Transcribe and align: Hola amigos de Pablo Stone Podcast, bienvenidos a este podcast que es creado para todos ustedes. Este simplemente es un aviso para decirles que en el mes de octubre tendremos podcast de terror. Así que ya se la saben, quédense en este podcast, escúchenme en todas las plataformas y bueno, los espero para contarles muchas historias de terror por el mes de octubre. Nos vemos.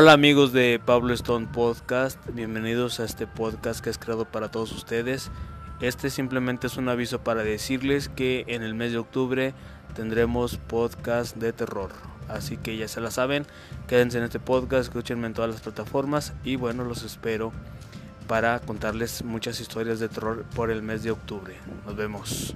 Hola 0.00 0.12
amigos 0.12 0.52
de 0.52 0.78
Pablo 0.78 1.12
Stone 1.12 1.48
Podcast, 1.52 2.24
bienvenidos 2.32 3.00
a 3.00 3.04
este 3.04 3.26
podcast 3.26 3.80
que 3.80 3.90
es 3.90 3.98
creado 3.98 4.26
para 4.26 4.48
todos 4.48 4.70
ustedes. 4.70 5.32
Este 5.80 6.08
simplemente 6.08 6.68
es 6.68 6.76
un 6.76 6.88
aviso 6.88 7.24
para 7.24 7.42
decirles 7.42 8.08
que 8.08 8.44
en 8.46 8.62
el 8.62 8.76
mes 8.76 8.92
de 8.92 8.98
octubre 8.98 9.54
tendremos 9.96 10.56
podcast 10.56 11.34
de 11.34 11.52
terror. 11.52 11.90
Así 12.28 12.58
que 12.58 12.76
ya 12.76 12.86
se 12.86 13.00
la 13.00 13.10
saben, 13.10 13.44
quédense 13.88 14.18
en 14.18 14.24
este 14.24 14.38
podcast, 14.38 14.84
escúchenme 14.84 15.26
en 15.26 15.34
todas 15.34 15.50
las 15.50 15.62
plataformas 15.62 16.32
y 16.44 16.54
bueno, 16.54 16.84
los 16.84 17.02
espero 17.02 17.50
para 18.28 18.60
contarles 18.60 19.24
muchas 19.24 19.58
historias 19.58 19.98
de 19.98 20.08
terror 20.08 20.44
por 20.54 20.70
el 20.70 20.80
mes 20.80 21.02
de 21.02 21.10
octubre. 21.10 21.56
Nos 21.84 21.96
vemos. 21.96 22.54